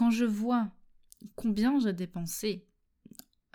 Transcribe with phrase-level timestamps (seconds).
[0.00, 0.70] quand je vois
[1.36, 2.64] combien j'ai dépensé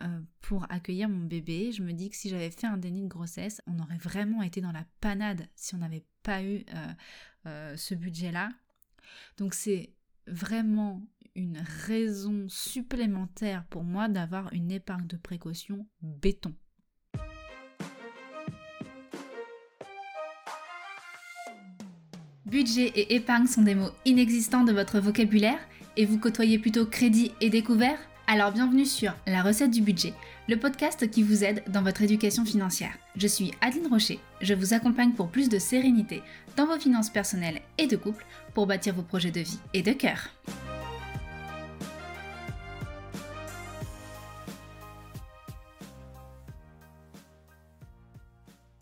[0.03, 3.07] euh, pour accueillir mon bébé, je me dis que si j'avais fait un déni de
[3.07, 6.93] grossesse, on aurait vraiment été dans la panade si on n'avait pas eu euh,
[7.47, 8.49] euh, ce budget-là.
[9.37, 9.95] Donc c'est
[10.27, 11.01] vraiment
[11.33, 16.53] une raison supplémentaire pour moi d'avoir une épargne de précaution béton.
[22.45, 25.57] Budget et épargne sont des mots inexistants de votre vocabulaire
[25.97, 27.99] et vous côtoyez plutôt crédit et découvert?
[28.27, 30.13] Alors bienvenue sur La recette du budget,
[30.49, 32.97] le podcast qui vous aide dans votre éducation financière.
[33.15, 36.23] Je suis Adeline Rocher, je vous accompagne pour plus de sérénité
[36.57, 39.93] dans vos finances personnelles et de couple pour bâtir vos projets de vie et de
[39.93, 40.29] cœur.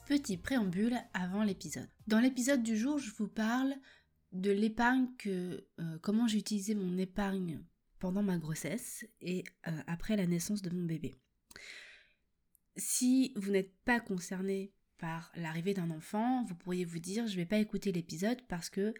[0.07, 1.89] Petit préambule avant l'épisode.
[2.07, 3.73] Dans l'épisode du jour, je vous parle
[4.33, 7.61] de l'épargne que euh, comment j'ai utilisé mon épargne
[7.99, 11.15] pendant ma grossesse et euh, après la naissance de mon bébé.
[12.75, 17.45] Si vous n'êtes pas concerné par l'arrivée d'un enfant, vous pourriez vous dire je vais
[17.45, 18.93] pas écouter l'épisode parce que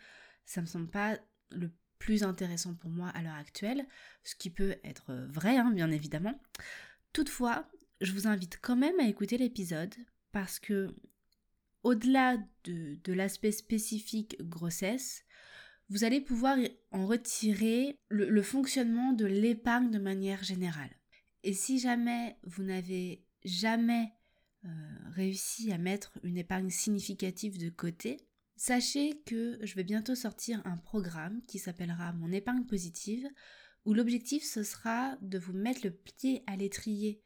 [0.45, 1.17] ça me semble pas
[1.49, 3.87] le plus intéressant pour moi à l'heure actuelle,
[4.23, 6.39] ce qui peut être vrai hein, bien évidemment.
[7.13, 7.67] Toutefois,
[8.01, 9.95] je vous invite quand même à écouter l'épisode
[10.31, 10.93] parce que
[11.83, 15.23] au-delà de, l'aspect spécifique grossesse,
[15.89, 16.57] vous allez pouvoir
[16.91, 20.95] en retirer le, fonctionnement de l'épargne de manière générale.
[21.43, 24.13] Et si jamais vous n'avez jamais
[24.65, 24.69] euh,
[25.11, 28.17] réussi à mettre une épargne significative de côté,
[28.55, 33.27] sachez que je vais bientôt sortir un programme qui s'appellera Mon épargne positive,
[33.83, 37.21] où l'objectif ce sera de vous mettre le pied à l'étrier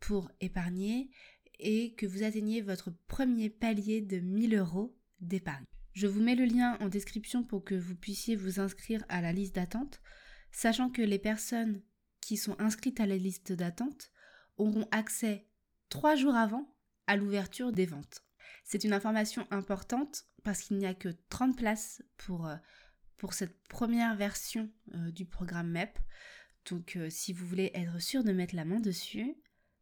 [0.00, 1.10] pour épargner
[1.58, 5.64] et que vous atteigniez votre premier palier de 1000 euros d'épargne.
[5.92, 9.32] Je vous mets le lien en description pour que vous puissiez vous inscrire à la
[9.32, 10.00] liste d'attente,
[10.52, 11.80] sachant que les personnes
[12.20, 14.10] qui sont inscrites à la liste d'attente
[14.58, 15.46] auront accès
[15.88, 16.74] trois jours avant
[17.06, 18.24] à l'ouverture des ventes.
[18.64, 22.56] C'est une information importante parce qu'il n'y a que 30 places pour, euh,
[23.16, 25.98] pour cette première version euh, du programme MEP.
[26.70, 29.34] Donc euh, si vous voulez être sûr de mettre la main dessus,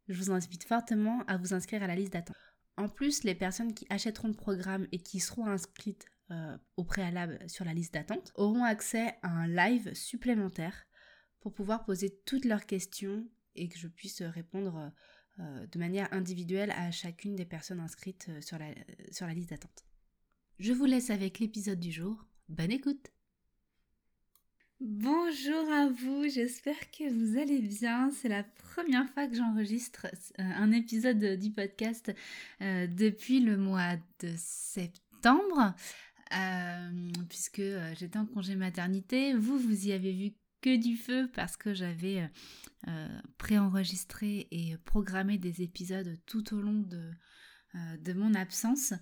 [0.08, 2.36] je vous invite fortement à vous inscrire à la liste d'attente.
[2.76, 7.38] En plus, les personnes qui achèteront le programme et qui seront inscrites euh, au préalable
[7.48, 10.86] sur la liste d'attente auront accès à un live supplémentaire
[11.40, 14.90] pour pouvoir poser toutes leurs questions et que je puisse répondre
[15.38, 18.74] euh, de manière individuelle à chacune des personnes inscrites euh, sur la,
[19.12, 19.84] sur la liste d'attente.
[20.58, 22.24] Je vous laisse avec l'épisode du jour.
[22.48, 23.10] Bonne écoute
[24.86, 28.10] Bonjour à vous, j'espère que vous allez bien.
[28.10, 30.08] C'est la première fois que j'enregistre
[30.38, 32.14] euh, un épisode du podcast
[32.60, 35.74] euh, depuis le mois de septembre,
[36.36, 37.62] euh, puisque
[37.98, 39.32] j'étais en congé maternité.
[39.32, 42.28] Vous, vous y avez vu que du feu parce que j'avais
[43.38, 47.10] préenregistré et programmé des épisodes tout au long de,
[48.00, 48.92] de mon absence.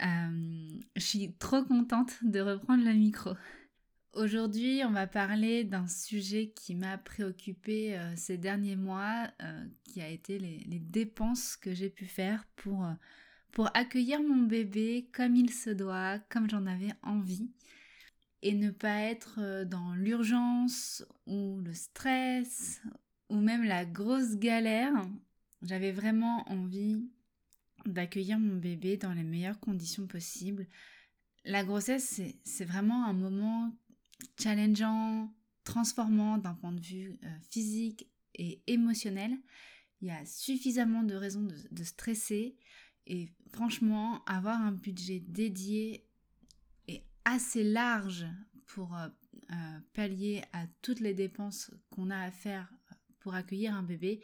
[0.00, 3.30] je suis trop contente de reprendre le micro.
[4.12, 10.02] Aujourd'hui, on va parler d'un sujet qui m'a préoccupé euh, ces derniers mois, euh, qui
[10.02, 12.92] a été les, dépenses que j'ai pu faire pour, euh,
[13.52, 17.52] pour accueillir mon bébé comme il se doit, comme j'en avais envie,
[18.42, 22.82] et ne pas être dans l'urgence ou le stress
[23.28, 24.92] ou même la grosse galère.
[25.62, 27.04] J'avais vraiment envie
[27.86, 30.66] d'accueillir mon bébé dans les meilleures conditions possibles.
[31.44, 33.72] La grossesse, c'est vraiment un moment
[34.38, 35.32] challengeant,
[35.64, 39.32] transformant d'un point de vue euh, physique et émotionnel.
[40.00, 42.56] Il y a suffisamment de raisons de, stresser
[43.06, 46.06] et franchement, avoir un budget dédié
[46.88, 48.26] et assez large
[48.66, 49.08] pour euh,
[49.52, 52.72] euh, pallier à toutes les dépenses qu'on a à faire
[53.18, 54.22] pour accueillir un bébé,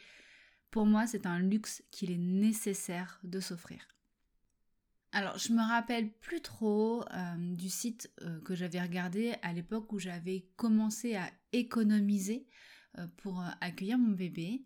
[0.71, 3.87] pour moi, c'est un luxe qu'il est nécessaire de s'offrir.
[5.12, 9.93] Alors, je me rappelle plus trop euh, du site euh, que j'avais regardé à l'époque
[9.93, 12.47] où j'avais commencé à économiser
[12.98, 14.65] euh, pour accueillir mon bébé,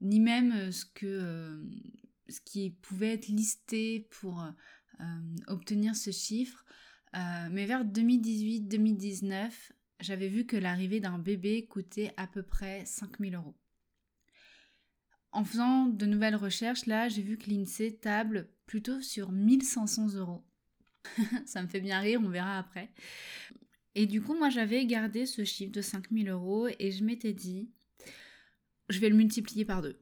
[0.00, 1.62] ni même ce que
[2.28, 4.46] ce qui pouvait être listé pour
[5.48, 6.64] obtenir ce chiffre.
[7.12, 9.50] mais vers 2018-2019,
[9.98, 13.56] j'avais vu que l'arrivée d'un bébé coûtait à peu près 5000 euros.
[15.32, 20.44] En faisant de nouvelles recherches, là, j'ai vu que l'INSEE table plutôt sur 1500 euros.
[21.44, 22.92] Ça me fait bien rire, on verra après.
[23.96, 27.68] Et du coup, moi, j'avais gardé ce chiffre de 5000 euros et je m'étais dit,
[28.88, 29.98] je vais le multiplier par deux.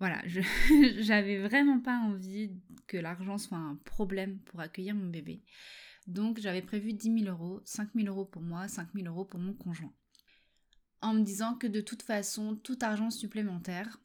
[0.00, 0.20] Voilà,
[0.98, 2.50] j'avais vraiment pas envie
[2.88, 5.44] que l'argent soit un problème pour accueillir mon bébé.
[6.08, 9.38] Donc, j'avais prévu 10 000 euros, 5 000 euros pour moi, 5 000 euros pour
[9.38, 9.94] mon conjoint.
[11.02, 14.00] en me disant que de toute façon, tout argent supplémentaire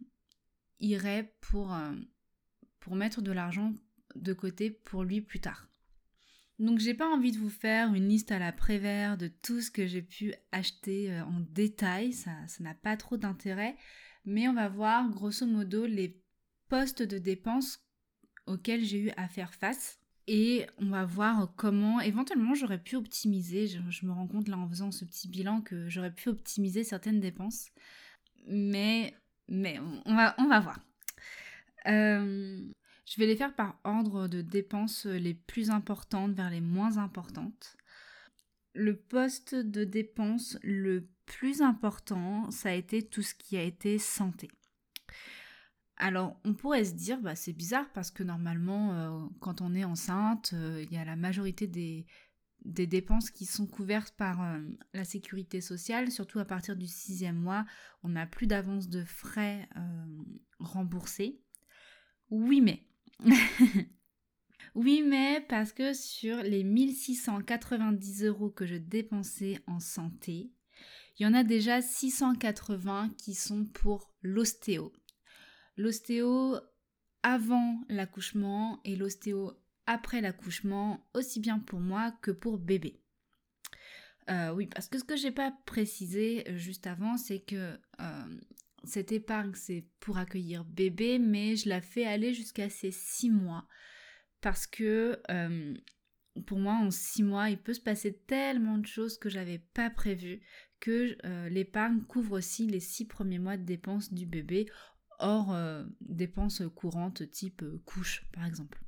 [0.79, 1.95] irait pour, euh,
[2.83, 3.74] pour mettre de l'argent
[4.15, 5.69] de côté pour lui plus tard.
[6.59, 9.71] Donc j'ai pas envie de vous faire une liste à la Prévert de tout ce
[9.71, 13.75] que j'ai pu acheter euh, en détail, ça n'a pas trop d'intérêt,
[14.25, 16.21] mais on va voir grosso modo les
[16.68, 17.80] postes de dépenses
[18.47, 23.68] auxquels j'ai eu à faire face et on va voir comment éventuellement j'aurais pu optimiser.
[23.68, 27.21] Je, me rends compte là en faisant ce petit bilan que j'aurais pu optimiser certaines
[27.21, 27.69] dépenses.
[28.47, 29.15] Mais,
[29.47, 30.79] mais on, va, on va voir.
[31.88, 32.62] Euh,
[33.06, 37.75] je vais les faire par ordre de dépenses les plus importantes vers les moins importantes.
[38.74, 44.00] Le poste de dépense le plus important, ça a été tout ce qui a été
[44.00, 44.50] santé.
[45.97, 49.83] Alors, on pourrait se dire, bah, c'est bizarre parce que normalement, euh, quand on est
[49.83, 52.06] enceinte, euh, il y a la majorité des,
[52.65, 54.57] dépenses qui sont couvertes par
[54.94, 57.65] la sécurité sociale, surtout à partir du sixième mois,
[58.03, 59.68] on n'a plus d'avance de frais
[60.59, 61.42] remboursés.
[62.33, 62.83] Oui, mais.
[64.75, 70.51] oui, mais parce que sur les 1690 euros que je dépensais en santé,
[71.19, 74.91] il y en a déjà 680 qui sont pour l'ostéo
[75.77, 76.57] l'ostéo
[77.21, 79.53] avant l'accouchement et l'ostéo
[79.86, 83.00] après l'accouchement, aussi bien pour moi que pour bébé.
[84.31, 88.39] Euh, oui, parce que ce que j'ai pas précisé juste avant, c'est que euh,
[88.83, 93.68] cette épargne, c'est pour accueillir bébé, mais je la fais aller jusqu'à ces six mois.
[94.41, 95.21] Parce que
[96.45, 99.89] pour moi, en six mois, il peut se passer tellement de choses que j'avais pas
[99.89, 100.41] prévues
[100.81, 101.15] que
[101.47, 104.68] l'épargne couvre aussi les six premiers mois de dépenses du bébé
[105.19, 108.81] hors euh, dépenses courantes type euh, couche par exemple.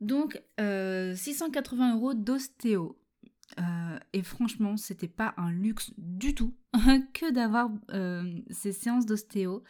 [0.00, 2.98] Donc 680 euh, euros d'ostéo.
[4.12, 6.54] Et franchement, c'était pas un luxe du tout
[7.14, 7.70] que d'avoir
[8.50, 9.62] ces séances d'ostéo.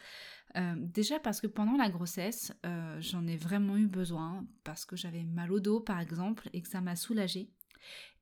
[0.77, 2.53] déjà parce que pendant la grossesse,
[2.99, 6.67] j'en ai vraiment eu besoin parce que j'avais mal au dos par exemple et que
[6.67, 7.49] ça m'a soulagée.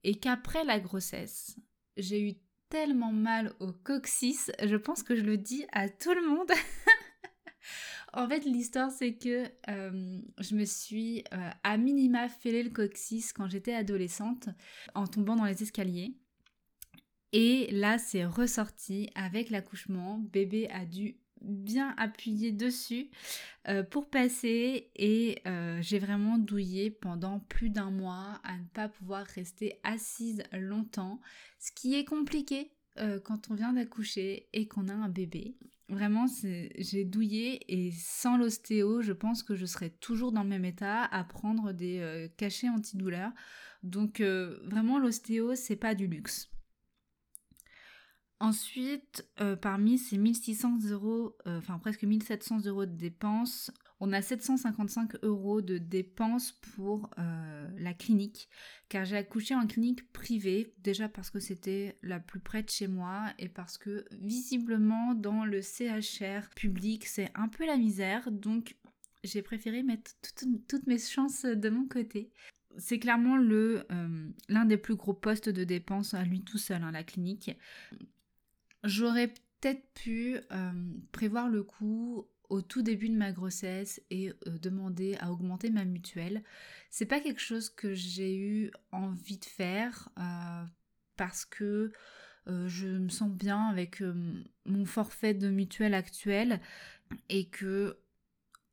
[0.04, 1.60] Et qu'après la grossesse,
[1.98, 2.34] j'ai eu
[2.70, 6.52] tellement mal au coccyx, je pense que je le dis à tout le monde.
[8.14, 13.34] en fait, l'histoire, c'est que euh, je me suis euh, à minima fêlé le coccyx
[13.34, 14.50] quand j'étais adolescente
[14.96, 16.16] en tombant dans les escaliers.
[17.32, 20.18] Et là, c'est ressorti avec l'accouchement.
[20.18, 23.12] Bébé a dû bien appuyé dessus
[23.68, 25.42] euh, pour passer et
[25.80, 31.22] j'ai vraiment douillé pendant plus d'un mois à ne pas pouvoir rester assise longtemps,
[31.60, 32.72] ce qui est compliqué
[33.24, 35.56] quand on vient d'accoucher et qu'on a un bébé.
[35.90, 36.28] Vraiment,
[36.78, 41.04] j'ai douillé et sans l'ostéo, je pense que je serais toujours dans le même état
[41.04, 43.32] à prendre des cachets antidouleurs.
[43.82, 46.50] Donc vraiment, l'ostéo, c'est pas du luxe.
[48.42, 53.70] Ensuite, euh, parmi ces 1600 euros, euh, enfin presque 1700 euros de dépenses,
[54.00, 58.48] on a 755 euros de dépenses pour euh, la clinique,
[58.88, 62.88] car j'ai accouché en clinique privée, déjà parce que c'était la plus près de chez
[62.88, 68.76] moi et parce que visiblement dans le CHR public c'est un peu la misère, donc
[69.24, 70.12] j'ai préféré mettre
[70.68, 72.32] toutes mes chances de mon côté.
[72.78, 73.86] C'est clairement le
[74.48, 77.52] l'un des plus gros postes de dépenses à lui tout seul, hein, la clinique.
[78.84, 80.72] J'aurais peut-être pu euh,
[81.12, 85.86] prévoir le coup au tout début de ma grossesse et euh, demander à augmenter ma
[85.86, 86.44] mutuelle.
[86.90, 90.64] C'est pas quelque chose que j'ai eu envie de faire euh,
[91.18, 91.92] parce que
[92.66, 94.02] je me sens bien avec
[94.66, 96.60] mon forfait de mutuelle actuel
[97.28, 98.00] et que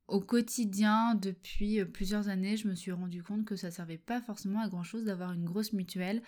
[0.08, 4.60] au quotidien, depuis plusieurs années, je me suis rendu compte que ça servait pas forcément
[4.60, 6.22] à grand chose d'avoir une grosse mutuelle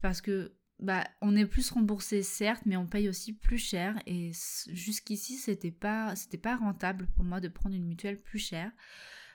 [0.00, 4.00] parce que bah, on est plus remboursé certes, mais on paye aussi plus cher.
[4.06, 4.30] Et
[4.68, 8.70] jusqu'ici, c'était pas, pas rentable pour moi de prendre une mutuelle plus chère.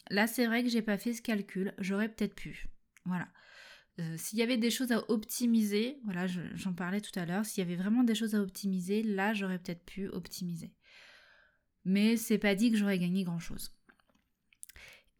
[0.10, 1.74] Là, c'est vrai que j'ai pas fait ce calcul.
[1.80, 2.68] J'aurais peut-être pu.
[3.06, 3.28] Voilà.
[4.00, 7.46] Euh, s'il y avait des choses à optimiser, voilà, j'en parlais tout à l'heure.
[7.46, 10.74] S'il y avait vraiment des choses à optimiser, là, j'aurais peut-être pu optimiser.
[11.86, 13.76] Mais c'est pas dit que j'aurais gagné grand chose.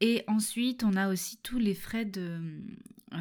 [0.06, 2.38] Et ensuite, on a aussi tous les frais de
[3.14, 3.18] euh,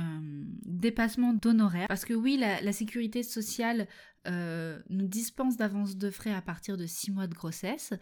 [0.67, 1.87] dépassement d'honoraires.
[1.87, 3.87] Parce que oui, la, sécurité sociale
[4.27, 7.95] euh, nous dispense d'avance de frais à partir de 6 mois de grossesse.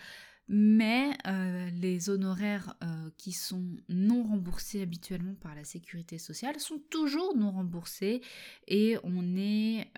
[0.49, 2.75] Mais euh, les honoraires
[3.19, 8.23] qui sont non remboursés habituellement par la sécurité sociale sont toujours non remboursés
[8.67, 9.93] et on est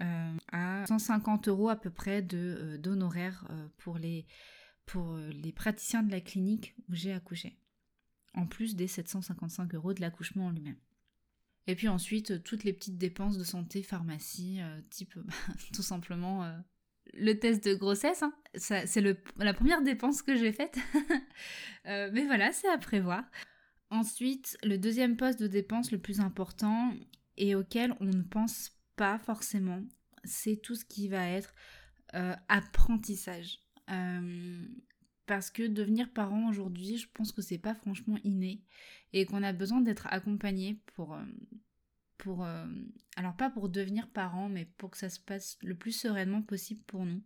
[0.50, 3.46] à 150 euros à peu près d'honoraires
[3.78, 4.26] pour, les,
[4.84, 7.56] pour les praticiens de la clinique où j'ai accouché
[8.34, 10.78] en plus des 755 euros de l'accouchement en lui-même.
[11.66, 15.32] Et puis ensuite, toutes les petites dépenses de santé, pharmacie, euh, type bah,
[15.72, 16.58] tout simplement, euh,
[17.14, 18.22] le test de grossesse.
[18.22, 18.34] Hein.
[18.54, 19.00] C'est
[19.36, 20.78] la première dépense que j'ai faite.
[21.86, 23.24] Euh, mais voilà, c'est à prévoir.
[23.90, 26.94] Ensuite, le deuxième poste de dépense le plus important
[27.36, 29.82] et auquel on ne pense pas forcément,
[30.22, 31.52] c'est tout ce qui va être
[32.14, 33.58] euh, apprentissage.
[35.22, 38.62] Euh, parce que devenir parent aujourd'hui, je pense que c'est pas franchement inné
[39.12, 41.18] et qu'on a besoin d'être accompagné pour,
[42.18, 42.46] pour
[43.16, 46.82] alors pas pour devenir parent, mais pour que ça se passe le plus sereinement possible
[46.86, 47.22] pour nous.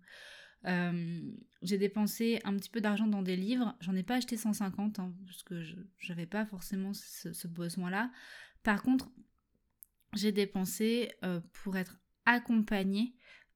[0.67, 3.77] Euh, j'ai dépensé un petit peu d'argent dans des livres.
[3.81, 5.77] J'en ai pas acheté 150 hein, parce que je
[6.09, 8.11] n'avais pas forcément ce, besoin-là.
[8.63, 9.11] Par contre,
[10.15, 13.15] j'ai dépensé euh, pour être accompagnée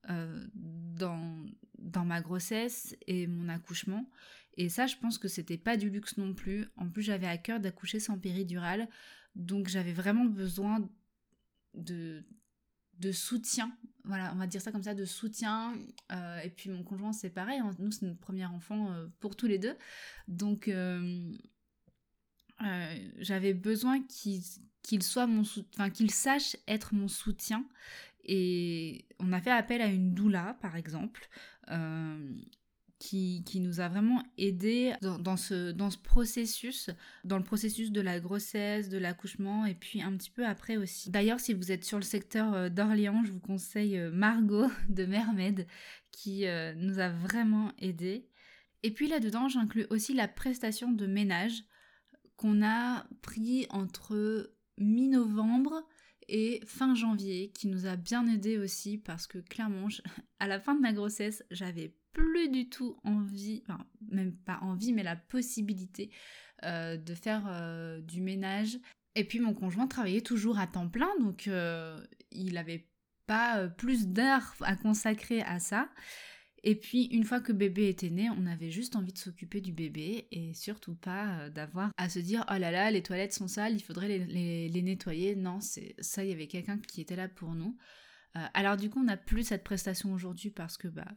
[0.09, 1.47] euh, dans,
[1.80, 4.08] dans ma grossesse et mon accouchement.
[4.56, 6.66] Et ça, je pense que c'était pas du luxe non plus.
[6.76, 8.88] En plus, j'avais à cœur d'accoucher sans péridurale.
[9.34, 10.88] Donc, j'avais vraiment besoin
[11.75, 12.25] de,
[12.99, 13.72] de soutien,
[14.04, 15.75] voilà, on va dire ça comme ça, de soutien.
[16.12, 19.46] Euh, et puis mon conjoint, c'est pareil, nous, c'est notre premier enfant euh, pour tous
[19.46, 19.76] les deux.
[20.28, 21.32] Donc, euh,
[23.18, 25.42] j'avais besoin qu'il soit mon
[25.75, 27.66] enfin qu'il sache être mon soutien.
[28.25, 31.28] Et on a fait appel à une doula, par exemple,
[33.00, 36.90] qui, nous a vraiment aidé dans, ce, dans ce processus,
[37.24, 41.10] dans le processus de la grossesse, de l'accouchement et puis un petit peu après aussi.
[41.10, 45.06] D'ailleurs, si vous êtes sur le secteur euh, d'Orléans, je vous conseille euh, Margot de
[45.06, 45.66] Mermed
[46.12, 48.28] qui euh, nous a vraiment aidé.
[48.82, 51.64] Et puis là-dedans, j'inclus aussi la prestation de ménage
[52.36, 55.86] qu'on a pris entre mi-novembre
[56.30, 59.88] et fin janvier qui nous a bien aidé aussi parce que clairement
[60.38, 63.62] à la fin de ma grossesse j'avais plus du tout envie,
[64.10, 66.10] même pas envie, mais la possibilité
[66.64, 68.78] euh, de faire euh, du ménage.
[69.14, 72.87] Et puis mon conjoint travaillait toujours à temps plein, donc euh, il n'avait
[73.26, 75.88] pas plus d'heures à consacrer à ça.
[76.62, 79.73] Et puis une fois que bébé était né, on avait juste envie de s'occuper du
[79.73, 83.75] bébé et surtout pas d'avoir à se dire oh là là les toilettes sont sales,
[83.75, 85.37] il faudrait les, nettoyer.
[85.37, 87.76] Non, c'est ça, il y avait quelqu'un qui était là pour nous.
[88.35, 91.09] alors du coup on n'a plus cette prestation aujourd'hui parce que bah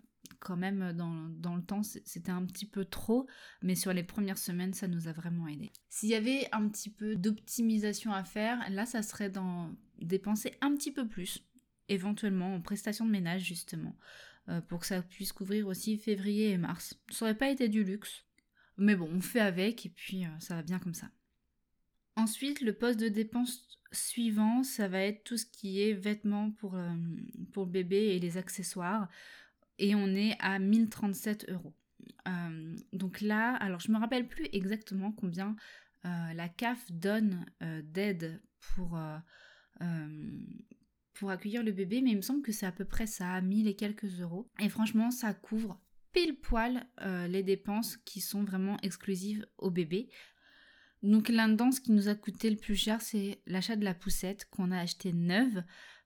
[0.43, 3.27] quand même euh, dans, le temps, c'était un petit peu trop,
[3.61, 5.71] mais sur les premières semaines, ça nous a vraiment aidé.
[5.89, 10.75] S'il y avait un petit peu d'optimisation à faire, là, ça serait dans dépenser un
[10.75, 11.45] petit peu plus,
[11.87, 14.32] éventuellement en prestations de ménage justement, euh,
[14.67, 16.99] pour que ça puisse couvrir aussi février et mars.
[17.09, 18.25] Ça aurait pas été du luxe,
[18.77, 21.09] mais bon, on fait avec et puis euh, ça va bien comme ça.
[22.15, 26.77] Ensuite, le poste de dépense suivant, ça va être tout ce qui est vêtements pour,
[27.51, 29.07] pour le bébé et les accessoires
[29.79, 31.73] et on est à 1037 euros.
[32.27, 35.55] Euh, donc là, alors je me rappelle plus exactement combien
[36.05, 38.97] euh, la CAF donne euh, d'aide pour,
[41.13, 43.67] pour accueillir le bébé, mais il me semble que c'est à peu près ça, 1000
[43.67, 44.49] et quelques euros.
[44.59, 45.79] Et franchement, ça couvre
[46.11, 46.85] pile poil
[47.27, 50.09] les dépenses qui sont vraiment exclusives au bébé.
[51.01, 54.45] Donc là-dedans, ce qui nous a coûté le plus cher, c'est l'achat de la poussette
[54.51, 55.63] qu'on a acheté neuve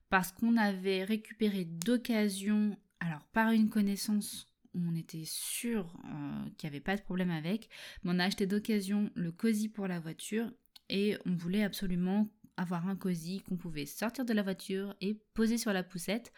[0.08, 6.76] parce qu'on avait récupéré d'occasion alors par une connaissance, on était sûr euh, qu'il n'y
[6.76, 7.68] avait pas de problème avec,
[8.02, 10.52] mais on a acheté d'occasion le cosy pour la voiture
[10.88, 15.58] et on voulait absolument avoir un cosy qu'on pouvait sortir de la voiture et poser
[15.58, 16.32] sur la poussette.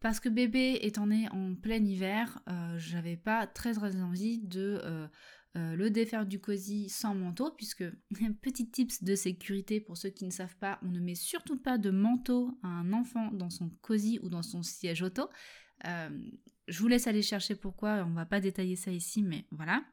[0.00, 4.80] Parce que bébé étant né en plein hiver, euh, j'avais pas très très envie de
[4.82, 5.08] euh,
[5.76, 7.84] le défaire du cosy sans manteau, puisque
[8.42, 11.78] petit tips de sécurité pour ceux qui ne savent pas, on ne met surtout pas
[11.78, 15.28] de manteau à un enfant dans son cosy ou dans son siège auto.
[16.68, 19.84] Euh, je vous laisse aller chercher pourquoi, on va pas détailler ça ici, mais voilà.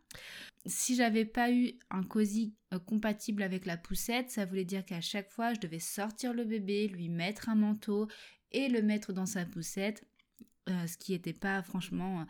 [0.65, 5.01] Si j'avais pas eu un cosy euh, compatible avec la poussette, ça voulait dire qu'à
[5.01, 8.07] chaque fois, je devais sortir le bébé, lui mettre un manteau
[8.51, 10.05] et le mettre dans sa poussette.
[10.69, 12.27] Euh, ce qui n'était pas franchement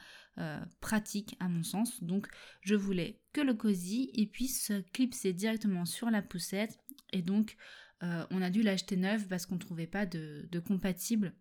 [0.79, 2.01] pratique à mon sens.
[2.01, 2.27] Donc
[2.61, 6.79] je voulais que le cosy il puisse se clipser directement sur la poussette.
[7.11, 7.57] Et donc
[8.01, 11.35] on a dû l'acheter neuf parce qu'on ne trouvait pas de compatible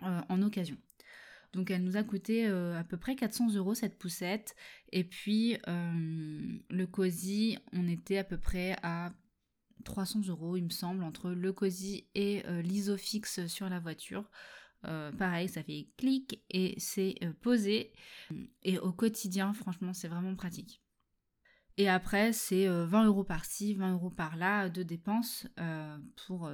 [0.00, 0.78] en occasion.
[1.52, 4.56] Donc elle nous a coûté euh, à peu près 400 euros cette poussette.
[4.90, 9.12] Et puis euh, le cosy, on était à peu près à
[9.84, 14.30] 300 euros, il me semble, entre le cosy et euh, l'isofix sur la voiture.
[14.82, 17.92] pareil, ça fait clic et c'est posé.
[18.62, 20.82] Et au quotidien, franchement, c'est vraiment pratique.
[21.78, 25.46] Et après, c'est 20 euros par-ci, 20 euros par-là de dépenses
[26.26, 26.50] pour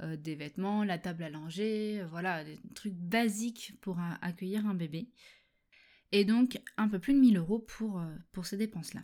[0.00, 4.74] euh, des vêtements, la table à langer, euh, voilà, des trucs basiques pour accueillir un
[4.74, 5.08] bébé.
[6.10, 9.02] Et donc un peu plus de 1000 euros pour, euh, pour ces dépenses-là.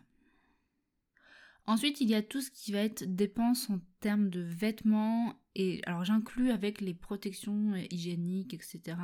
[1.67, 5.81] Ensuite, il y a tout ce qui va être dépenses en termes de vêtements, et
[5.87, 8.97] alors j'inclus avec les protections hygiéniques, etc.,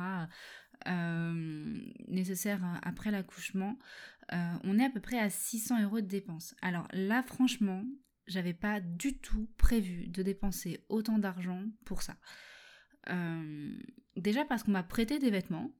[2.07, 3.77] nécessaires après l'accouchement,
[4.31, 6.55] on est à peu près à 600 euros de dépenses.
[6.61, 7.83] Alors là, franchement,
[8.27, 12.17] j'avais pas du tout prévu de dépenser autant d'argent pour ça.
[14.15, 15.71] déjà parce qu'on m'a prêté des vêtements,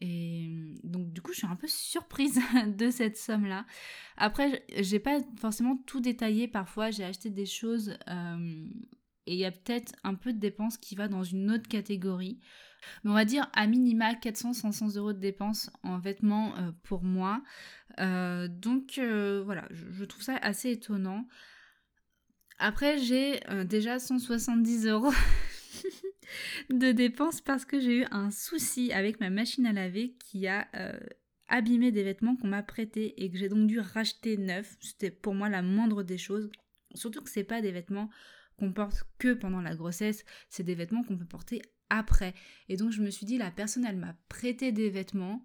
[0.00, 3.66] et donc du coup, je suis un peu surprise de cette somme-là.
[4.16, 6.48] Après, j'ai pas forcément tout détaillé.
[6.48, 8.68] Parfois, j'ai acheté des choses euh,
[9.26, 12.38] et il y a peut-être un peu de dépenses qui va dans une autre catégorie.
[13.02, 17.42] Mais on va dire à minima 400-500 euros de dépenses en vêtements euh, pour moi.
[17.98, 19.00] Euh, donc
[19.44, 21.26] voilà, je, trouve ça assez étonnant.
[22.58, 25.12] Après, j'ai déjà 170 euros
[26.70, 30.66] de dépenses parce que j'ai eu un souci avec ma machine à laver qui a
[30.74, 30.98] euh,
[31.48, 34.76] abîmé des vêtements qu'on m'a prêtés et que j'ai donc dû racheter neuf.
[34.80, 36.50] C'était pour moi la moindre des choses.
[36.94, 38.10] Surtout que c'est pas des vêtements
[38.58, 42.34] qu'on porte que pendant la grossesse, c'est des vêtements qu'on peut porter après.
[42.68, 45.44] Et donc je me suis dit, la personne, elle m'a prêté des vêtements,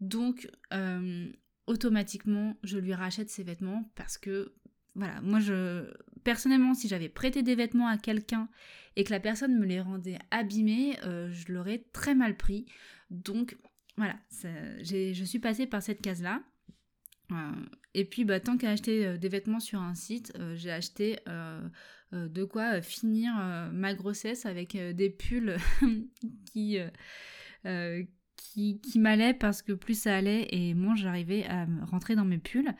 [0.00, 1.30] donc euh,
[1.66, 4.54] automatiquement, je lui rachète ses vêtements parce que,
[4.94, 5.90] voilà, moi je...
[6.24, 8.48] Personnellement, si j'avais prêté des vêtements à quelqu'un
[8.96, 12.66] et que la personne me les rendait abîmés, euh, je l'aurais très mal pris.
[13.10, 13.56] Donc
[13.96, 14.16] voilà,
[14.82, 16.42] je suis passée par cette case-là.
[17.32, 17.52] Euh,
[17.94, 21.18] et puis, bah, tant qu'à acheter euh, des vêtements sur un site, j'ai acheté
[22.12, 23.32] de quoi finir
[23.72, 25.56] ma grossesse avec des pulls
[26.52, 26.78] qui,
[28.36, 32.38] qui, qui m'allaient parce que plus ça allait et moins j'arrivais à rentrer dans mes
[32.38, 32.74] pulls.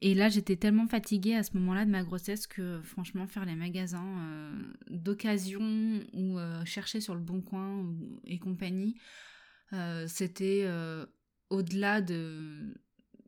[0.00, 3.56] Et là, j'étais tellement fatiguée à ce moment-là de ma grossesse que franchement, faire les
[3.56, 7.84] magasins euh, d'occasion ou euh, chercher sur le bon coin
[8.24, 8.96] et compagnie,
[9.72, 10.68] euh, c'était
[11.50, 12.74] au-delà de,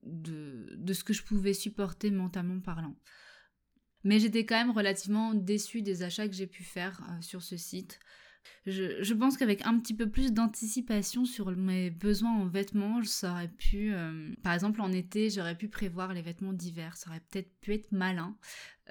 [0.04, 2.96] ce que je pouvais supporter mentalement parlant.
[4.04, 7.98] Mais j'étais quand même relativement déçue des achats que j'ai pu faire sur ce site.
[8.66, 13.48] Je, pense qu'avec un petit peu plus d'anticipation sur mes besoins en vêtements, ça aurait
[13.48, 16.96] pu, euh, par exemple en été, j'aurais pu prévoir les vêtements d'hiver.
[16.96, 18.36] Ça aurait peut-être pu être malin.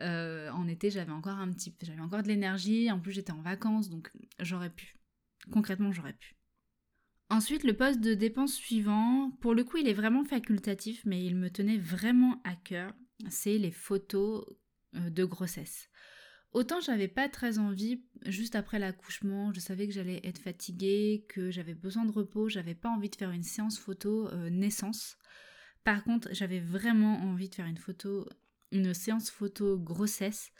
[0.02, 2.92] Euh, en été, j'avais encore un petit, j'avais encore de l'énergie.
[2.92, 4.98] En plus, j'étais en vacances, donc j'aurais pu.
[5.52, 6.36] Concrètement, j'aurais pu.
[7.30, 11.36] Ensuite, le poste de dépense suivant, pour le coup, il est vraiment facultatif, mais il
[11.36, 12.92] me tenait vraiment à cœur.
[13.30, 14.46] C'est les photos
[14.96, 15.90] euh, de grossesse.
[16.52, 21.52] Autant j'avais pas très envie, juste après l'accouchement, je savais que j'allais être fatiguée, que
[21.52, 25.18] j'avais besoin de repos, j'avais pas envie de faire une séance photo euh, naissance.
[25.84, 28.28] Par contre, j'avais vraiment envie de faire une photo,
[28.72, 30.52] une séance photo grossesse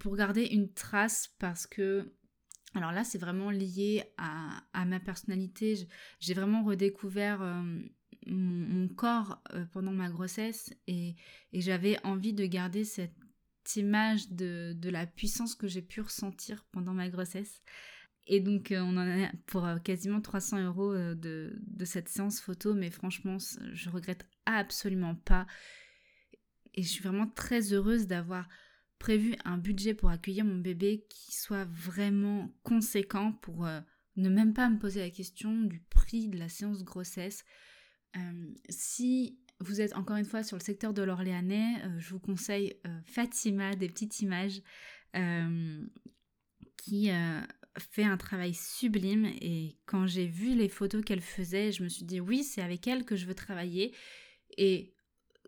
[0.00, 2.10] pour garder une trace parce que
[2.74, 5.86] alors là, c'est vraiment lié à, ma personnalité.
[6.18, 7.62] J'ai vraiment redécouvert euh,
[8.26, 11.14] mon, corps euh, pendant ma grossesse et
[11.52, 13.14] j'avais envie de garder cette
[13.76, 17.62] image de, la puissance que j'ai pu ressentir pendant ma grossesse.
[18.26, 22.40] Et donc, euh, on en a pour euh, quasiment 300 euros euh, de, cette séance
[22.40, 23.36] photo, mais franchement,
[23.72, 25.46] je regrette absolument pas.
[26.74, 28.48] Et je suis vraiment très heureuse d'avoir
[28.98, 33.66] prévu un budget pour accueillir mon bébé qui soit vraiment conséquent pour
[34.16, 37.44] ne même pas me poser la question du prix de la séance grossesse.
[38.70, 42.74] si vous êtes encore une fois sur le secteur de l'Orléanais, euh, je vous conseille
[42.86, 44.62] euh, Fatima, des petites images,
[45.16, 45.84] euh,
[46.76, 47.10] qui
[47.78, 49.26] fait un travail sublime.
[49.40, 52.86] Et quand j'ai vu les photos qu'elle faisait, je me suis dit oui, c'est avec
[52.86, 53.94] elle que je veux travailler.
[54.58, 54.92] Et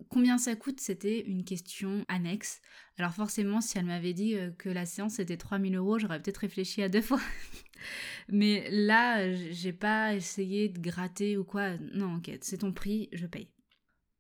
[0.08, 2.62] combien ça coûte, c'était une question annexe.
[2.96, 6.82] Alors forcément, si elle m'avait dit que la séance était 3000 euros, j'aurais peut-être réfléchi
[6.82, 7.20] à deux fois.
[8.28, 11.76] Mais là, j'ai pas essayé de gratter ou quoi.
[11.92, 13.50] Non, ok, c'est ton prix, je paye.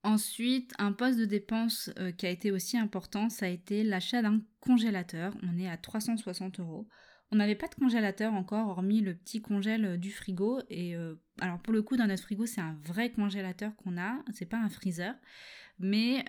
[0.06, 4.22] Ensuite, un poste de dépense euh, qui a été aussi important, ça a été l'achat
[4.22, 5.34] d'un congélateur.
[5.42, 6.86] On est à 360 euros.
[7.32, 10.60] On n'avait pas de congélateur encore, hormis le petit congèle euh, du frigo.
[10.70, 14.22] Et euh, alors pour le coup, dans notre frigo, c'est un vrai congélateur qu'on a.
[14.32, 15.12] C'est pas un freezer,
[15.80, 16.24] mais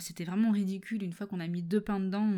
[0.00, 1.04] c'était vraiment ridicule.
[1.04, 2.28] Une fois qu'on a mis deux pains dedans,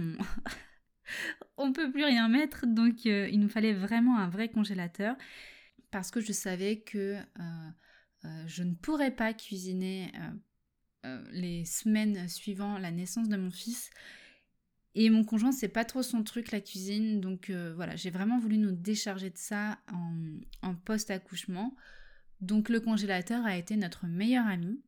[1.56, 2.66] on, ne peut plus rien mettre.
[2.66, 5.16] Donc il nous fallait vraiment un vrai congélateur
[5.90, 7.16] parce que je savais que
[8.46, 10.30] je ne pourrais pas cuisiner euh,
[11.06, 13.90] euh, les semaines suivant la naissance de mon fils.
[14.94, 18.58] Et mon conjoint, c'est pas trop son truc la cuisine, donc voilà, j'ai vraiment voulu
[18.58, 20.14] nous décharger de ça en,
[20.62, 21.74] en post-accouchement.
[22.40, 24.80] Donc le congélateur a été notre meilleur ami.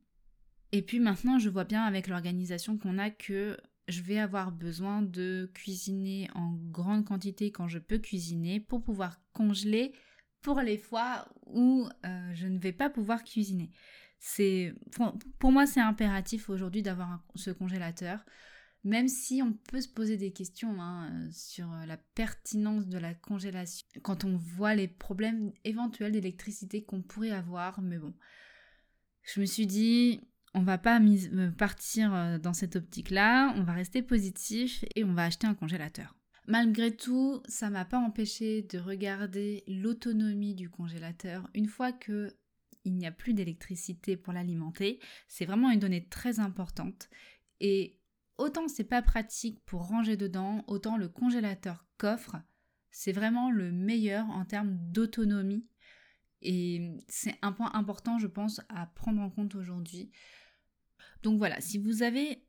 [0.71, 5.01] Et puis maintenant, je vois bien avec l'organisation qu'on a que je vais avoir besoin
[5.01, 9.93] de cuisiner en grande quantité quand je peux cuisiner pour pouvoir congeler
[10.41, 13.71] pour les fois où euh, je ne vais pas pouvoir cuisiner.
[14.19, 14.73] C'est
[15.39, 18.25] pour moi c'est impératif aujourd'hui d'avoir ce congélateur.
[18.83, 23.85] Même si on peut se poser des questions hein, sur la pertinence de la congélation
[24.01, 28.13] quand on voit les problèmes éventuels d'électricité qu'on pourrait avoir, mais bon,
[29.23, 30.21] je me suis dit,
[30.53, 35.13] on va pas euh, partir euh, dans cette optique-là, on va rester positif et on
[35.13, 36.16] va acheter un congélateur.
[36.47, 42.33] Malgré tout, ça m'a pas empêché de regarder l'autonomie du congélateur une fois que
[42.85, 45.01] il n'y a plus d'électricité pour l'alimenter.
[45.27, 47.09] C'est vraiment une donnée très importante
[47.59, 47.99] et
[48.37, 52.37] autant c'est pas pratique pour ranger dedans, autant le congélateur coffre,
[52.91, 55.67] c'est vraiment le meilleur en termes d'autonomie
[56.41, 60.11] et c'est un point important, je pense, à prendre en compte aujourd'hui.
[61.23, 62.46] Donc voilà, si vous avez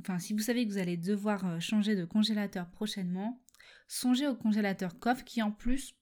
[0.00, 3.42] enfin si vous savez que vous allez devoir euh, changer de congélateur prochainement,
[3.86, 5.94] songez au congélateur coffre qui en plus,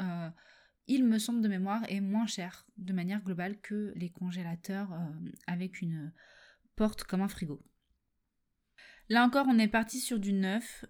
[0.00, 0.30] euh,
[0.86, 5.30] il me semble de mémoire, est moins cher de manière globale que les congélateurs euh,
[5.46, 6.12] avec une
[6.76, 7.62] porte comme un frigo.
[9.08, 10.84] Là encore, on est parti sur du neuf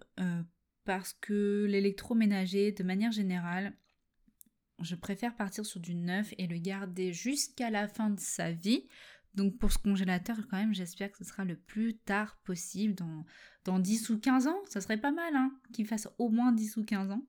[0.85, 3.73] parce que l'électroménager, de manière générale,
[4.83, 8.87] je préfère partir sur du neuf et le garder jusqu'à la fin de sa vie.
[9.33, 13.25] Donc pour ce congélateur, quand même, j'espère que ce sera le plus tard possible, dans,
[13.63, 14.59] dans 10 ou 15 ans.
[14.67, 17.25] Ça serait pas mal, hein, qu'il fasse au moins 10 ou 15 ans.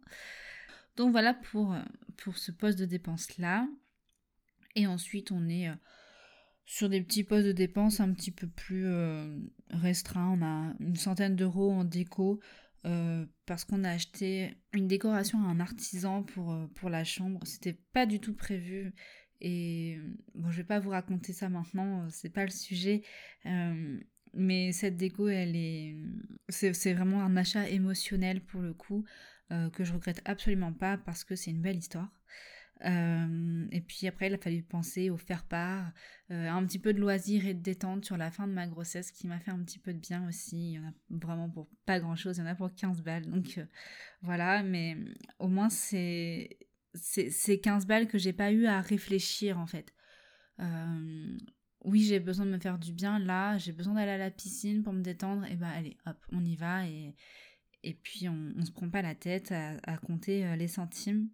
[0.96, 1.82] Donc voilà pour, euh,
[2.16, 3.68] pour ce poste de dépense-là.
[4.74, 5.74] Et ensuite, on est euh,
[6.64, 9.38] sur des petits postes de dépenses un petit peu plus euh,
[9.70, 10.36] restreints.
[10.38, 12.40] On a une centaine d'euros en déco.
[13.46, 17.38] Parce qu'on a acheté une décoration à un artisan pour, pour la chambre.
[17.44, 18.92] C'était pas du tout prévu.
[19.42, 19.98] Et
[20.34, 23.02] bon, je vais pas vous raconter ça maintenant, euh, c'est pas le sujet.
[24.34, 25.96] mais cette déco, elle est.
[26.48, 29.04] C'est vraiment un achat émotionnel pour le coup,
[29.50, 32.10] que je regrette absolument pas parce que c'est une belle histoire.
[32.84, 35.92] Euh, et puis après, il a fallu penser au faire-part,
[36.30, 39.12] euh, un petit peu de loisir et de détente sur la fin de ma grossesse
[39.12, 40.72] qui m'a fait un petit peu de bien aussi.
[40.72, 43.26] Il y en a vraiment pour pas grand-chose, il y en a pour 15 balles.
[43.26, 43.66] Donc euh,
[44.22, 44.96] voilà, mais
[45.38, 46.58] au moins c'est
[46.94, 49.94] c'est 15 balles que j'ai pas eu à réfléchir en fait.
[51.84, 54.82] oui, j'ai besoin de me faire du bien là, j'ai besoin d'aller à la piscine
[54.82, 57.14] pour me détendre, et bah allez, hop, on y va et,
[57.82, 61.28] et puis on, on se prend pas la tête à, compter les centimes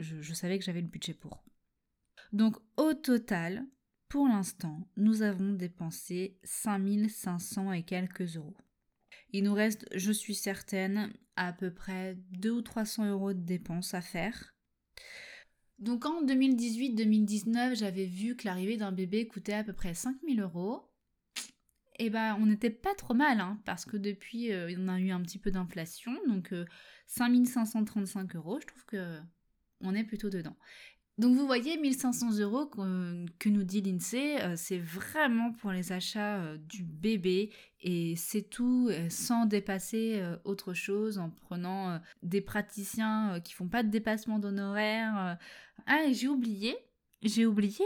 [0.00, 1.44] je, savais que j'avais le budget pour.
[2.32, 3.66] Donc au total,
[4.08, 8.56] pour l'instant, nous avons dépensé 5500 et quelques euros.
[9.32, 13.94] Il nous reste, je suis certaine, à peu près 2 ou 300 euros de dépenses
[13.94, 14.54] à faire.
[15.78, 20.84] Donc en 2018-2019, j'avais vu que l'arrivée d'un bébé coûtait à peu près 5000 euros.
[22.00, 25.00] Et eh ben on n'était pas trop mal, hein, parce que depuis, euh, on a
[25.00, 26.54] eu un petit peu d'inflation, donc
[27.08, 29.18] 5535 euh, euros, je trouve que
[29.80, 30.56] on est plutôt dedans.
[31.18, 36.36] Donc vous voyez, 1500 euros que, nous dit l'INSEE, euh, c'est vraiment pour les achats
[36.36, 37.50] euh, du bébé
[37.80, 43.82] et c'est tout euh, sans dépasser autre chose en prenant des praticiens qui font pas
[43.82, 45.36] de dépassement d'honoraires.
[45.86, 46.76] Ah, j'ai oublié,
[47.22, 47.84] j'ai oublié.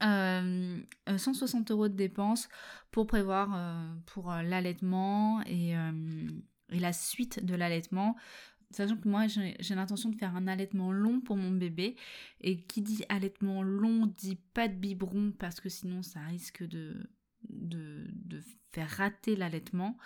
[0.00, 2.48] 160 euros de dépenses
[2.90, 3.48] pour prévoir
[4.06, 5.72] pour l'allaitement et,
[6.70, 8.16] et la suite de l'allaitement.
[8.70, 11.96] Sachant que moi, j'ai l'intention de faire un allaitement long pour mon bébé.
[12.40, 17.08] Et qui dit allaitement long dit pas de biberon parce que sinon ça risque de,
[18.72, 19.96] faire rater l'allaitement.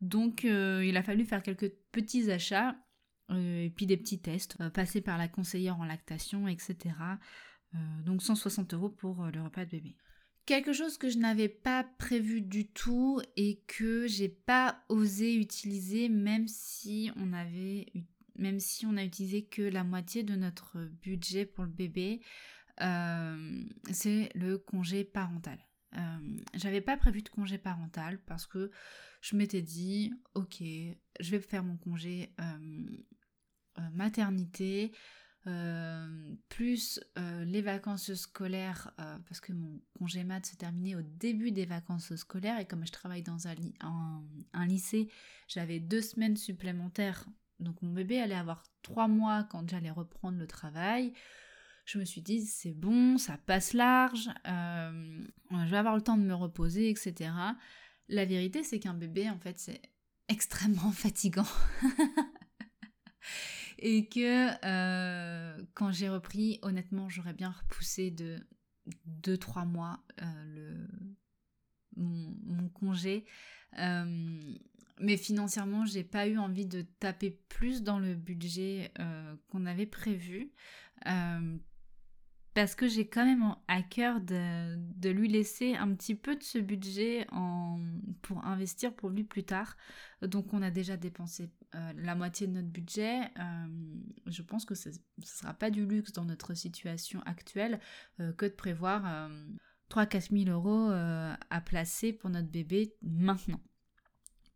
[0.00, 2.76] Donc euh, il a fallu faire quelques petits achats
[3.30, 6.94] euh, et puis des petits tests, euh, passer par la conseillère en lactation, etc.
[8.04, 9.96] donc 160 euros pour le repas de bébé.
[10.46, 16.08] Quelque chose que je n'avais pas prévu du tout et que j'ai pas osé utiliser
[16.08, 17.86] même si on avait
[18.36, 22.20] même si on a utilisé que la moitié de notre budget pour le bébé,
[22.80, 25.58] euh, c'est le congé parental.
[25.96, 28.70] Euh, j'avais pas prévu de congé parental parce que
[29.20, 34.92] je m'étais dit ok je vais faire mon congé euh, maternité
[35.46, 36.06] euh,
[36.50, 41.50] plus euh, les vacances scolaires, euh, parce que mon congé mat se terminait au début
[41.50, 43.54] des vacances scolaires, et comme je travaille dans un,
[44.52, 45.08] un, lycée,
[45.48, 47.24] j'avais deux semaines supplémentaires,
[47.58, 51.14] donc mon bébé allait avoir trois mois quand j'allais reprendre le travail.
[51.86, 56.22] Je me suis dit, c'est bon, ça passe large, je vais avoir le temps de
[56.22, 57.30] me reposer, etc.
[58.08, 59.80] La vérité, c'est qu'un bébé, en fait, c'est
[60.28, 61.46] extrêmement fatigant.
[63.80, 68.38] Et que euh, quand j'ai repris, honnêtement, j'aurais bien repoussé de
[69.22, 70.88] 2-3 mois euh, le,
[71.96, 73.24] mon, congé.
[73.78, 74.38] Euh,
[75.00, 78.92] mais financièrement, j'ai pas eu envie de taper plus dans le budget
[79.48, 80.52] qu'on avait prévu.
[82.54, 86.58] Parce que j'ai quand même à cœur de, lui laisser un petit peu de ce
[86.58, 87.26] budget
[88.22, 89.76] pour investir pour lui plus tard.
[90.22, 93.20] Donc on a déjà dépensé euh, la moitié de notre budget.
[93.38, 93.66] Euh,
[94.26, 97.78] je pense que ce ne sera pas du luxe dans notre situation actuelle
[98.18, 99.30] euh, que de prévoir
[99.90, 103.60] 3-4 000 euros à placer pour notre bébé maintenant.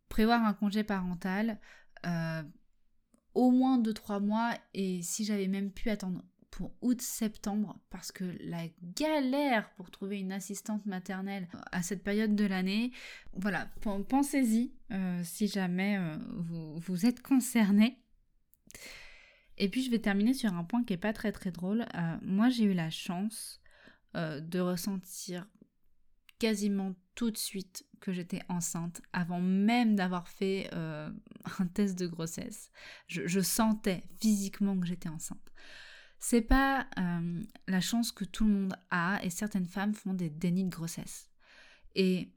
[0.09, 1.59] Prévoir un congé parental
[3.33, 6.23] au moins 2-3 mois et si j'avais même pu attendre
[6.55, 8.63] pour août-septembre parce que la
[8.95, 12.93] galère pour trouver une assistante maternelle à cette période de l'année,
[13.33, 13.69] voilà,
[14.07, 17.99] pensez-y euh, si jamais euh, vous, vous, êtes concerné.
[19.57, 21.85] Et puis je vais terminer sur un point qui est pas très très drôle.
[21.93, 23.61] Euh, moi j'ai eu la chance
[24.13, 25.45] de ressentir
[26.39, 32.71] quasiment tout de suite que j'étais enceinte avant même d'avoir fait un test de grossesse.
[33.09, 35.51] je sentais physiquement que j'étais enceinte.
[36.27, 40.31] C'est pas euh, la chance que tout le monde a et certaines femmes font des
[40.31, 41.29] dénis de grossesse.
[41.93, 42.31] Et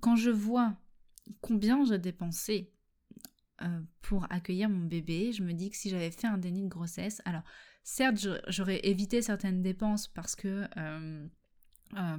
[0.00, 0.76] quand je vois
[1.40, 2.70] combien j'ai dépensé
[3.62, 6.68] euh, pour accueillir mon bébé, je me dis que si j'avais fait un déni de
[6.68, 7.40] grossesse, alors
[7.82, 11.26] certes j'aurais évité certaines dépenses parce que euh,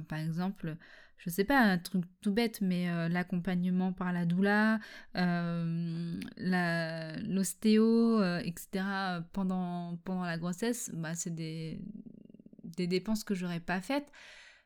[0.08, 0.76] par exemple
[1.22, 4.80] je sais pas, un truc tout bête, mais euh, l'accompagnement par la doula,
[5.14, 6.20] euh,
[7.28, 8.84] l'ostéo, euh, etc.
[9.32, 11.80] pendant, pendant la grossesse, bah, c'est des,
[12.64, 14.10] des dépenses que j'aurais pas faites.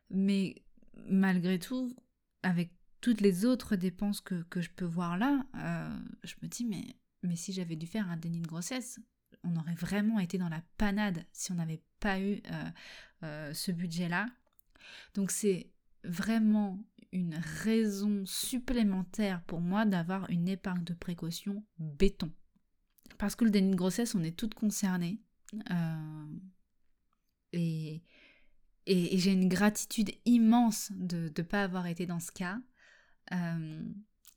[0.09, 0.62] Mais
[1.11, 1.95] malgré tout,
[2.42, 5.45] avec toutes les autres dépenses que, que je peux voir là,
[6.25, 8.99] je me dis, mais, mais si j'avais dû faire un déni de grossesse,
[9.45, 12.40] on aurait vraiment été dans la panade si on n'avait pas eu
[13.21, 14.27] ce budget-là.
[15.14, 15.71] Donc c'est
[16.07, 16.79] vraiment
[17.12, 22.31] une raison supplémentaire pour moi d'avoir une épargne de précaution béton.
[23.19, 25.21] Parce que le déni de grossesse, on est toutes concernées.
[25.71, 26.27] Euh,
[27.53, 28.03] et,
[28.87, 32.59] et, j'ai une gratitude immense de ne pas avoir été dans ce cas.
[33.33, 33.83] Euh,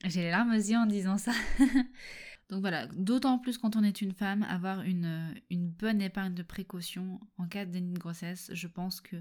[0.06, 1.34] j'ai les larmes aux yeux en disant ça.
[2.50, 6.42] Donc voilà, d'autant plus quand on est une femme, avoir une, une, bonne épargne de
[6.42, 9.18] précaution en cas de déni de grossesse, je pense que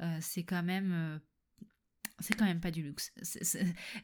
[0.00, 1.20] euh, c'est quand même
[2.20, 3.12] c'est quand même pas du luxe.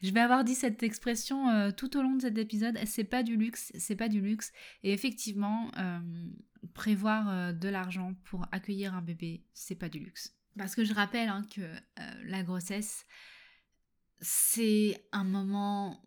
[0.01, 2.77] Je vais avoir dit cette expression euh, tout au long de cet épisode.
[2.85, 4.51] C'est pas du luxe, c'est pas du luxe.
[4.83, 5.99] Et effectivement, euh,
[6.73, 10.35] prévoir euh, de l'argent pour accueillir un bébé, c'est pas du luxe.
[10.57, 11.61] Parce que je rappelle hein, que
[12.25, 13.05] la grossesse,
[14.21, 16.03] c'est un moment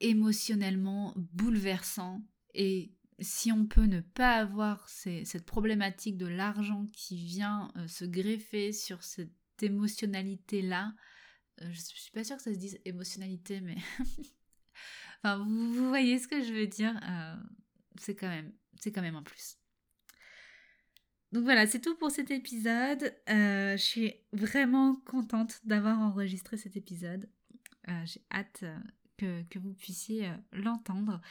[0.00, 2.22] émotionnellement bouleversant.
[2.52, 8.72] Et si on peut ne pas avoir cette problématique de l'argent qui vient se greffer
[8.72, 9.32] sur cette
[9.62, 10.92] émotionnalité-là,
[11.60, 13.76] je suis pas sûre que ça se dise émotionnalité, mais
[15.22, 16.98] enfin, vous, voyez ce que je veux dire.
[17.02, 17.36] Euh,
[18.00, 19.58] c'est quand même, c'est quand même un plus.
[21.32, 23.14] Donc voilà, c'est tout pour cet épisode.
[23.28, 27.28] Euh, je suis vraiment contente d'avoir enregistré cet épisode.
[28.04, 28.64] J'ai hâte
[29.16, 31.22] que, que, vous puissiez l'entendre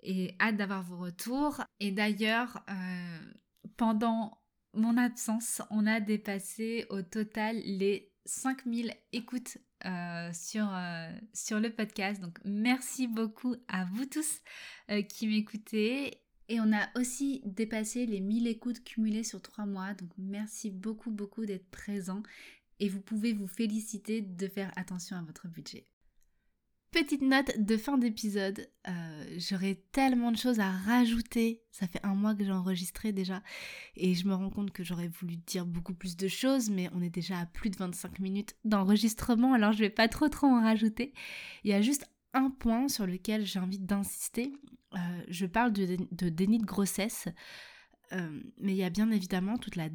[0.00, 1.64] et hâte d'avoir vos retours.
[1.80, 2.64] Et d'ailleurs,
[3.76, 4.40] pendant
[4.74, 11.70] mon absence, on a dépassé au total les 5000 écoutes euh, sur, euh, sur le
[11.70, 12.20] podcast.
[12.20, 14.40] Donc merci beaucoup à vous tous
[14.90, 16.20] euh, qui m'écoutez.
[16.50, 19.94] Et on a aussi dépassé les 1000 écoutes cumulées sur 3 mois.
[19.94, 22.22] Donc merci beaucoup beaucoup d'être présent.
[22.80, 25.86] Et vous pouvez vous féliciter de faire attention à votre budget.
[26.90, 31.62] Petite note de fin d'épisode, euh, j'aurais tellement de choses à rajouter.
[31.70, 33.42] Ça fait un mois que j'ai enregistré déjà
[33.94, 37.02] et je me rends compte que j'aurais voulu dire beaucoup plus de choses, mais on
[37.02, 40.62] est déjà à plus de 25 minutes d'enregistrement, alors je vais pas trop trop en
[40.62, 41.12] rajouter.
[41.62, 44.54] Il y a juste un point sur lequel j'ai envie d'insister.
[44.94, 44.98] Euh,
[45.28, 47.28] je parle de, déni de grossesse,
[48.12, 49.90] euh, mais il y a bien évidemment toute la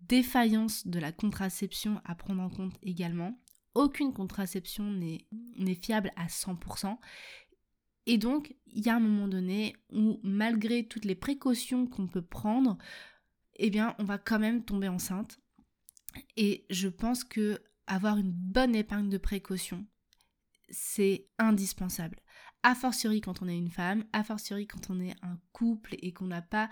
[0.00, 3.38] défaillance de la contraception à prendre en compte également
[3.74, 6.98] aucune contraception n'est fiable à 100%.
[8.06, 12.22] Et donc, il y a un moment donné où, malgré toutes les précautions qu'on peut
[12.22, 12.76] prendre,
[13.56, 15.40] eh bien, on va quand même tomber enceinte.
[16.36, 19.86] Et je pense que avoir une bonne épargne de précaution,
[20.68, 22.21] c'est indispensable.
[22.62, 26.12] A fortiori quand on est une femme, a fortiori quand on est un couple et
[26.12, 26.70] qu'on n'a pas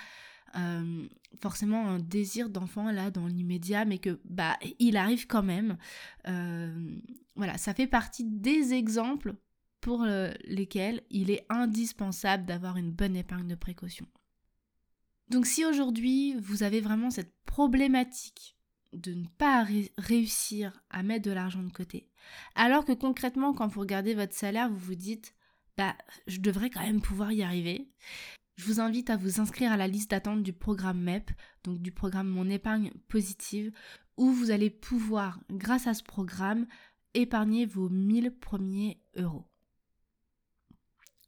[0.57, 1.09] euh,
[1.41, 5.77] forcément un désir d'enfant là dans l'immédiat, mais que bah il arrive quand même.
[6.29, 6.97] Euh,
[7.35, 9.35] voilà, ça fait partie des exemples
[9.81, 10.05] pour
[10.45, 14.07] lesquels il est indispensable d'avoir une bonne épargne de précaution.
[15.31, 18.57] Donc si aujourd'hui vous avez vraiment cette problématique
[18.93, 19.65] de ne pas
[19.97, 22.09] réussir à mettre de l'argent de côté,
[22.57, 25.35] alors que concrètement quand vous regardez votre salaire, vous vous dites
[25.77, 27.89] bah je devrais quand même pouvoir y arriver,
[28.57, 31.31] je vous invite à vous inscrire à la liste d'attente du programme MEP,
[31.65, 33.73] donc du programme Mon épargne positive,
[34.17, 36.67] où vous allez pouvoir, grâce à ce programme,
[37.15, 39.47] épargner vos 1000 premiers euros.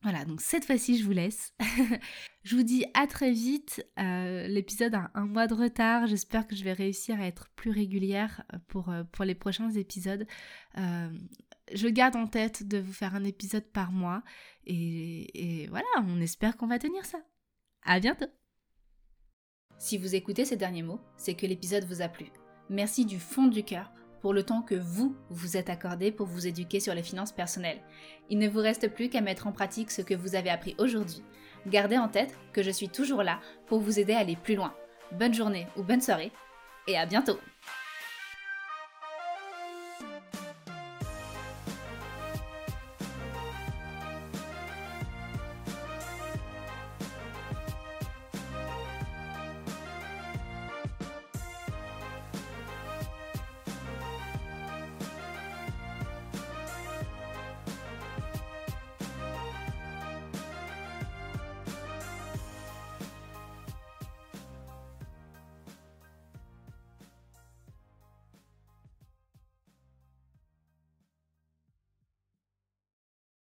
[0.02, 1.54] Voilà, donc cette fois-ci, je vous laisse.
[2.42, 3.86] je vous dis à très vite.
[4.00, 6.08] Euh, l'épisode a un mois de retard.
[6.08, 10.26] J'espère que je vais réussir à être plus régulière pour, euh, pour les prochains épisodes.
[10.76, 11.08] Euh,
[11.74, 14.22] je garde en tête de vous faire un épisode par mois.
[14.66, 17.18] Et, voilà, on espère qu'on va tenir ça.
[17.84, 18.26] À bientôt
[19.78, 22.26] Si vous écoutez ces derniers mots, c'est que l'épisode vous a plu.
[22.70, 26.46] Merci du fond du cœur pour le temps que vous vous êtes accordé pour vous
[26.46, 27.82] éduquer sur les finances personnelles.
[28.30, 31.22] Il ne vous reste plus qu'à mettre en pratique ce que vous avez appris aujourd'hui.
[31.66, 34.74] Gardez en tête que je suis toujours là pour vous aider à aller plus loin.
[35.12, 36.32] Bonne journée ou bonne soirée
[36.86, 37.38] et à bientôt